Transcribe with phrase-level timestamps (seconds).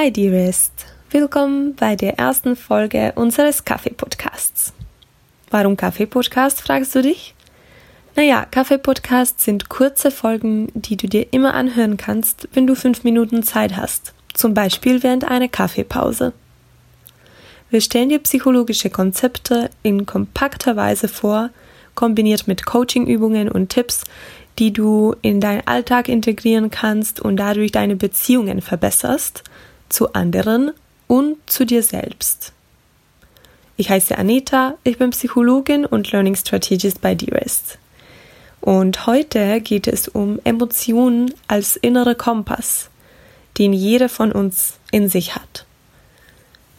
[0.00, 4.72] Hi Dearest, willkommen bei der ersten Folge unseres Kaffee-Podcasts.
[5.50, 7.34] Warum Kaffee-Podcast, fragst du dich?
[8.14, 13.42] Naja, Kaffee-Podcasts sind kurze Folgen, die du dir immer anhören kannst, wenn du fünf Minuten
[13.42, 16.32] Zeit hast, zum Beispiel während einer Kaffeepause.
[17.68, 21.50] Wir stellen dir psychologische Konzepte in kompakter Weise vor,
[21.96, 24.04] kombiniert mit Coachingübungen und Tipps,
[24.60, 29.42] die du in deinen Alltag integrieren kannst und dadurch deine Beziehungen verbesserst
[29.88, 30.72] zu anderen
[31.06, 32.52] und zu dir selbst.
[33.76, 37.78] Ich heiße Anita, ich bin Psychologin und Learning Strategist bei Dearest.
[38.60, 42.90] Und heute geht es um Emotionen als innere Kompass,
[43.56, 45.64] den jeder von uns in sich hat.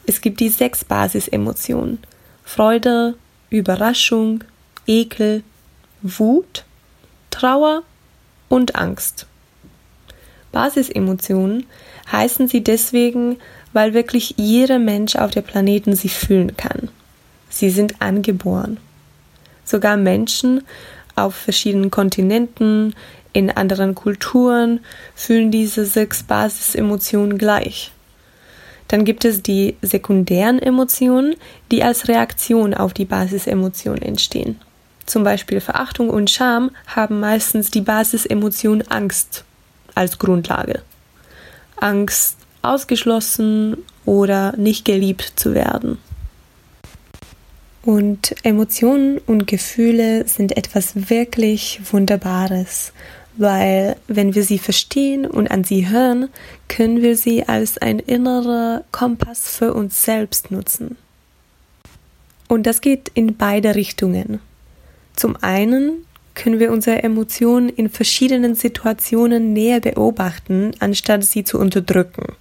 [0.05, 1.99] Es gibt die sechs Basisemotionen.
[2.44, 3.16] Freude,
[3.49, 4.44] Überraschung,
[4.88, 5.44] Ekel,
[6.02, 6.66] Wut,
[7.30, 7.83] Trauer
[8.49, 9.27] und Angst.
[10.52, 11.67] Basisemotionen
[12.11, 13.37] heißen sie deswegen,
[13.73, 16.89] weil wirklich jeder Mensch auf der Planeten sie fühlen kann.
[17.49, 18.77] Sie sind angeboren.
[19.63, 20.63] Sogar Menschen
[21.16, 22.95] auf verschiedenen Kontinenten,
[23.31, 24.79] in anderen Kulturen
[25.13, 27.91] fühlen diese sechs Basisemotionen gleich.
[28.88, 31.35] Dann gibt es die sekundären Emotionen,
[31.69, 34.59] die als Reaktion auf die Basisemotionen entstehen.
[35.05, 39.44] Zum Beispiel Verachtung und Scham haben meistens die Basisemotion Angst
[39.94, 40.81] als Grundlage.
[41.81, 45.97] Angst, ausgeschlossen oder nicht geliebt zu werden.
[47.83, 52.91] Und Emotionen und Gefühle sind etwas wirklich Wunderbares,
[53.38, 56.30] weil wenn wir sie verstehen und an sie hören,
[56.67, 60.97] können wir sie als ein innerer Kompass für uns selbst nutzen.
[62.50, 64.41] Und das geht in beide Richtungen.
[65.16, 66.05] Zum einen
[66.39, 72.37] können wir unsere Emotionen in verschiedenen Situationen näher beobachten, anstatt sie zu unterdrücken.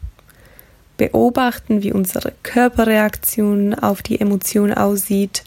[0.96, 5.42] Beobachten, wie unsere Körperreaktion auf die Emotion aussieht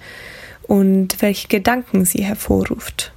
[0.63, 3.13] und welche Gedanken sie hervorruft.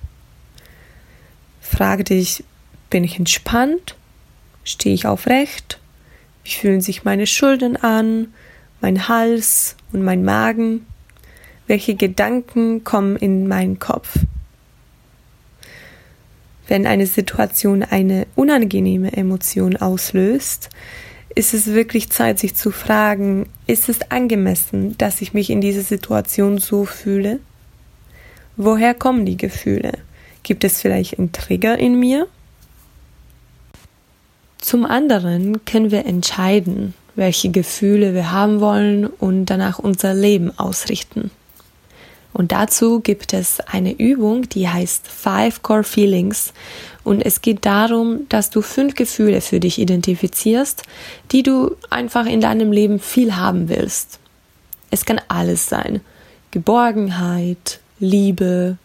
[1.61, 2.44] Frage dich,
[2.89, 3.97] bin ich entspannt?
[4.62, 5.81] Stehe ich aufrecht?
[6.44, 8.33] Wie fühlen sich meine Schultern an,
[8.81, 10.87] mein Hals und mein Magen?
[11.67, 14.17] Welche Gedanken kommen in meinen Kopf?
[16.75, 20.71] Wenn eine Situation eine unangenehme Emotion auslöst,
[21.33, 25.83] ist es wirklich Zeit, sich zu fragen, ist es angemessen, dass ich mich in dieser
[25.83, 27.39] Situation so fühle?
[28.57, 29.93] Woher kommen die Gefühle?
[30.43, 32.27] Gibt es vielleicht einen Trigger in mir?
[34.59, 41.31] Zum anderen können wir entscheiden, welche Gefühle wir haben wollen und danach unser Leben ausrichten.
[42.34, 46.53] Und dazu gibt es eine Übung, die heißt Five Core Feelings.
[47.05, 50.83] Und es geht darum, dass du fünf Gefühle für dich identifizierst,
[51.31, 54.19] die du einfach in deinem Leben viel haben willst.
[54.91, 56.00] Es kann alles sein.
[56.50, 58.78] Geborgenheit, Liebe,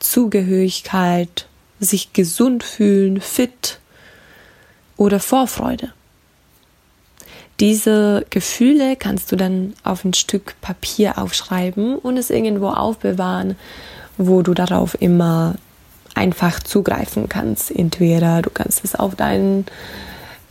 [0.00, 1.46] Zugehörigkeit,
[1.78, 3.78] sich gesund fühlen, fit
[4.96, 5.92] oder Vorfreude.
[7.60, 13.56] Diese Gefühle kannst du dann auf ein Stück Papier aufschreiben und es irgendwo aufbewahren,
[14.18, 15.54] wo du darauf immer
[16.14, 17.70] einfach zugreifen kannst.
[17.70, 19.66] Entweder du kannst es auf deinen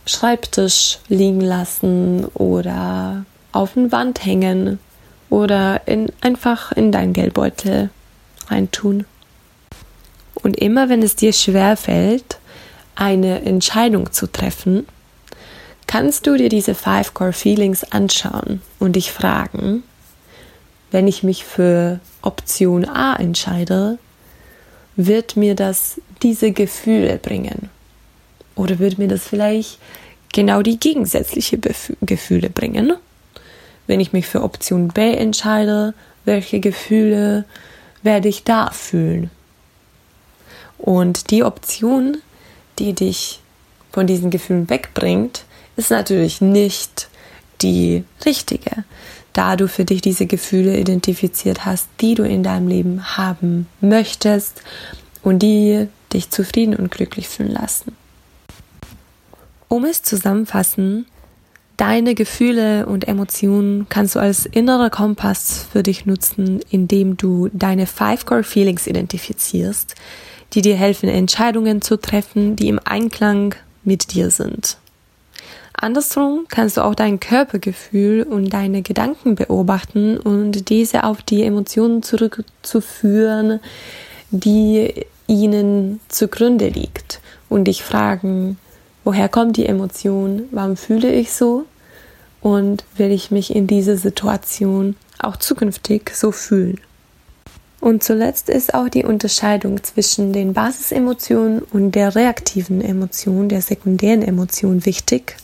[0.06, 4.78] Schreibtisch liegen lassen oder auf eine Wand hängen
[5.30, 7.90] oder in, einfach in deinen Geldbeutel
[8.48, 9.06] reintun.
[10.34, 12.38] Und immer wenn es dir schwer fällt,
[12.96, 14.86] eine Entscheidung zu treffen,
[15.94, 19.84] kannst du dir diese Five Core Feelings anschauen und dich fragen,
[20.90, 24.00] wenn ich mich für Option A entscheide,
[24.96, 27.70] wird mir das diese Gefühle bringen?
[28.56, 29.78] Oder wird mir das vielleicht
[30.32, 32.94] genau die gegensätzliche Bef Gefühle bringen?
[33.86, 35.94] Wenn ich mich für Option B entscheide,
[36.24, 37.44] welche Gefühle
[38.02, 39.30] werde ich da fühlen?
[40.76, 42.16] Und die Option,
[42.80, 43.38] die dich
[43.92, 45.44] von diesen Gefühlen wegbringt,
[45.76, 47.08] ist natürlich nicht
[47.62, 48.84] die richtige,
[49.32, 54.62] da du für dich diese Gefühle identifiziert hast, die du in deinem Leben haben möchtest
[55.22, 57.96] und die dich zufrieden und glücklich fühlen lassen.
[59.68, 61.06] Um es zusammenfassen,
[61.76, 67.86] deine Gefühle und Emotionen kannst du als innerer Kompass für dich nutzen, indem du deine
[67.86, 69.96] Five Core Feelings identifizierst,
[70.52, 74.78] die dir helfen, Entscheidungen zu treffen, die im Einklang mit dir sind.
[75.74, 82.02] Andersrum kannst du auch dein Körpergefühl und deine Gedanken beobachten und diese auf die Emotionen
[82.02, 83.60] zurückzuführen,
[84.30, 88.58] die ihnen zugrunde liegt und dich fragen,
[89.02, 91.64] woher kommt die Emotion, warum fühle ich so?
[92.40, 96.78] Und will ich mich in dieser Situation auch zukünftig so fühlen.
[97.80, 104.22] Und zuletzt ist auch die Unterscheidung zwischen den Basisemotionen und der reaktiven Emotion, der sekundären
[104.22, 105.36] Emotion wichtig,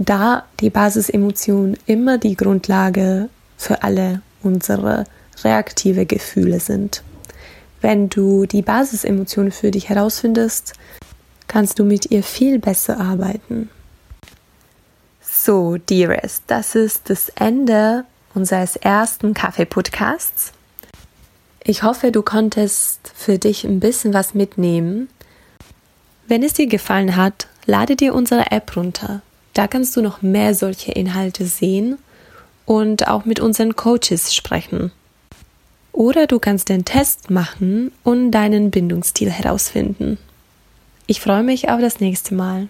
[0.00, 5.04] da die Basisemotionen immer die Grundlage für alle unsere
[5.44, 7.02] reaktive Gefühle sind.
[7.82, 10.72] Wenn du die Basisemotionen für dich herausfindest,
[11.48, 13.68] kannst du mit ihr viel besser arbeiten.
[15.20, 18.04] So, Dearest, das ist das Ende
[18.34, 20.52] unseres ersten Kaffee-Podcasts.
[21.62, 25.08] Ich hoffe, du konntest für dich ein bisschen was mitnehmen.
[26.26, 29.20] Wenn es dir gefallen hat, lade dir unsere App runter.
[29.54, 31.98] Da kannst du noch mehr solche Inhalte sehen
[32.66, 34.92] und auch mit unseren Coaches sprechen.
[35.92, 40.18] Oder du kannst den Test machen und deinen Bindungsstil herausfinden.
[41.06, 42.68] Ich freue mich auf das nächste Mal.